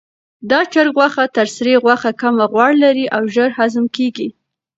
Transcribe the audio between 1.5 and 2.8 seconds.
سرې غوښې کمه غوړ